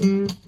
Bye. 0.00 0.39